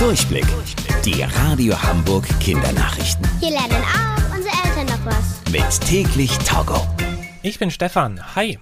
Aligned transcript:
Durchblick. 0.00 0.46
Die 1.04 1.22
Radio 1.22 1.80
Hamburg 1.82 2.26
Kindernachrichten. 2.40 3.28
Hier 3.38 3.50
lernen 3.50 3.84
auch 3.84 4.34
unsere 4.34 4.54
Eltern 4.64 4.86
noch 4.86 5.04
was. 5.04 5.52
Mit 5.52 5.80
täglich 5.86 6.38
Togo. 6.38 6.86
Ich 7.42 7.58
bin 7.58 7.70
Stefan. 7.70 8.34
Hi. 8.34 8.58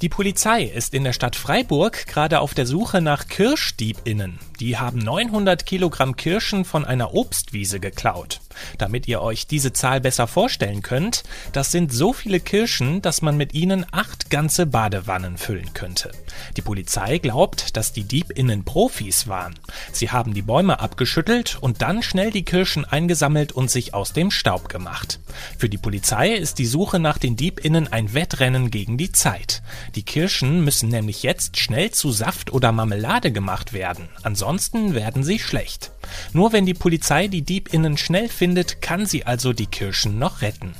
Die 0.00 0.08
Polizei 0.08 0.62
ist 0.62 0.94
in 0.94 1.02
der 1.02 1.12
Stadt 1.12 1.34
Freiburg 1.34 2.06
gerade 2.06 2.38
auf 2.38 2.54
der 2.54 2.66
Suche 2.66 3.00
nach 3.00 3.26
Kirschdiebinnen. 3.26 4.38
Die 4.60 4.78
haben 4.78 4.98
900 4.98 5.66
Kilogramm 5.66 6.16
Kirschen 6.16 6.64
von 6.64 6.86
einer 6.86 7.14
Obstwiese 7.14 7.78
geklaut. 7.78 8.40
Damit 8.78 9.06
ihr 9.06 9.20
euch 9.20 9.46
diese 9.46 9.74
Zahl 9.74 10.00
besser 10.00 10.26
vorstellen 10.26 10.80
könnt, 10.80 11.24
das 11.52 11.70
sind 11.70 11.92
so 11.92 12.14
viele 12.14 12.40
Kirschen, 12.40 13.02
dass 13.02 13.20
man 13.20 13.36
mit 13.36 13.52
ihnen 13.52 13.84
acht 13.90 14.30
ganze 14.30 14.64
Badewannen 14.64 15.36
füllen 15.36 15.74
könnte. 15.74 16.10
Die 16.56 16.62
Polizei 16.62 17.18
glaubt, 17.18 17.76
dass 17.76 17.92
die 17.92 18.04
Diebinnen 18.04 18.64
Profis 18.64 19.28
waren. 19.28 19.54
Sie 19.92 20.10
haben 20.10 20.32
die 20.32 20.42
Bäume 20.42 20.80
abgeschüttelt 20.80 21.58
und 21.60 21.82
dann 21.82 22.02
schnell 22.02 22.30
die 22.30 22.44
Kirschen 22.44 22.86
eingesammelt 22.86 23.52
und 23.52 23.70
sich 23.70 23.92
aus 23.92 24.14
dem 24.14 24.30
Staub 24.30 24.70
gemacht. 24.70 25.20
Für 25.58 25.68
die 25.68 25.76
Polizei 25.76 26.30
ist 26.30 26.58
die 26.58 26.66
Suche 26.66 26.98
nach 26.98 27.18
den 27.18 27.36
Diebinnen 27.36 27.92
ein 27.92 28.14
Wettrennen 28.14 28.70
gegen 28.70 28.96
die 28.96 29.12
Zeit. 29.12 29.62
Die 29.96 30.02
Kirschen 30.02 30.64
müssen 30.64 30.88
nämlich 30.88 31.22
jetzt 31.22 31.58
schnell 31.58 31.90
zu 31.90 32.10
Saft 32.10 32.52
oder 32.52 32.72
Marmelade 32.72 33.32
gemacht 33.32 33.74
werden, 33.74 34.08
ansonsten 34.22 34.45
werden 34.94 35.24
sie 35.24 35.38
schlecht. 35.38 35.90
Nur 36.32 36.52
wenn 36.52 36.66
die 36.66 36.74
Polizei 36.74 37.28
die 37.28 37.42
Diebinnen 37.42 37.96
schnell 37.96 38.28
findet, 38.28 38.80
kann 38.80 39.06
sie 39.06 39.24
also 39.24 39.52
die 39.52 39.66
Kirschen 39.66 40.18
noch 40.18 40.42
retten. 40.42 40.74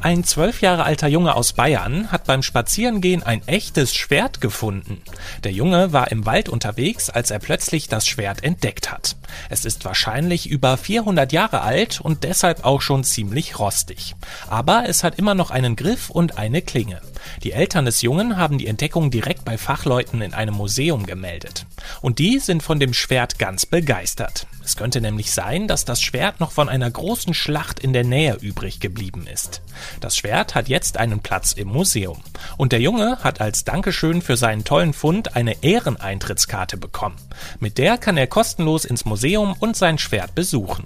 Ein 0.00 0.22
zwölf 0.22 0.60
Jahre 0.60 0.84
alter 0.84 1.08
Junge 1.08 1.34
aus 1.34 1.52
Bayern 1.54 2.12
hat 2.12 2.26
beim 2.26 2.44
Spazierengehen 2.44 3.24
ein 3.24 3.46
echtes 3.48 3.94
Schwert 3.94 4.40
gefunden. 4.40 5.02
Der 5.46 5.54
Junge 5.54 5.92
war 5.92 6.10
im 6.10 6.26
Wald 6.26 6.48
unterwegs, 6.48 7.08
als 7.08 7.30
er 7.30 7.38
plötzlich 7.38 7.86
das 7.86 8.04
Schwert 8.04 8.42
entdeckt 8.42 8.90
hat. 8.90 9.14
Es 9.48 9.64
ist 9.64 9.84
wahrscheinlich 9.84 10.50
über 10.50 10.76
400 10.76 11.30
Jahre 11.30 11.60
alt 11.60 12.00
und 12.00 12.24
deshalb 12.24 12.64
auch 12.64 12.82
schon 12.82 13.04
ziemlich 13.04 13.60
rostig. 13.60 14.16
Aber 14.48 14.88
es 14.88 15.04
hat 15.04 15.20
immer 15.20 15.36
noch 15.36 15.52
einen 15.52 15.76
Griff 15.76 16.10
und 16.10 16.36
eine 16.36 16.62
Klinge. 16.62 17.00
Die 17.44 17.52
Eltern 17.52 17.84
des 17.84 18.02
Jungen 18.02 18.36
haben 18.36 18.58
die 18.58 18.66
Entdeckung 18.66 19.12
direkt 19.12 19.44
bei 19.44 19.56
Fachleuten 19.56 20.20
in 20.20 20.34
einem 20.34 20.54
Museum 20.54 21.06
gemeldet. 21.06 21.64
Und 22.02 22.18
die 22.18 22.40
sind 22.40 22.64
von 22.64 22.80
dem 22.80 22.92
Schwert 22.92 23.38
ganz 23.38 23.66
begeistert. 23.66 24.48
Es 24.64 24.74
könnte 24.76 25.00
nämlich 25.00 25.30
sein, 25.30 25.68
dass 25.68 25.84
das 25.84 26.02
Schwert 26.02 26.40
noch 26.40 26.50
von 26.50 26.68
einer 26.68 26.90
großen 26.90 27.34
Schlacht 27.34 27.78
in 27.78 27.92
der 27.92 28.02
Nähe 28.02 28.36
übrig 28.40 28.80
geblieben 28.80 29.28
ist. 29.32 29.62
Das 30.00 30.16
Schwert 30.16 30.56
hat 30.56 30.68
jetzt 30.68 30.96
einen 30.96 31.20
Platz 31.20 31.52
im 31.52 31.68
Museum. 31.68 32.20
Und 32.56 32.72
der 32.72 32.80
Junge 32.80 33.18
hat 33.22 33.40
als 33.40 33.64
Dankeschön 33.64 34.22
für 34.22 34.36
seinen 34.36 34.64
tollen 34.64 34.92
Fund 34.92 35.36
eine 35.36 35.62
Ehreneintrittskarte 35.62 36.76
bekommen. 36.76 37.16
Mit 37.60 37.78
der 37.78 37.98
kann 37.98 38.16
er 38.16 38.26
kostenlos 38.26 38.84
ins 38.84 39.04
Museum 39.04 39.54
und 39.58 39.76
sein 39.76 39.98
Schwert 39.98 40.34
besuchen. 40.34 40.84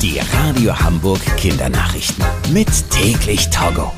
Die 0.00 0.20
Radio 0.32 0.78
Hamburg 0.78 1.20
Kindernachrichten. 1.36 2.24
Mit 2.52 2.68
täglich 2.90 3.50
Togo. 3.50 3.92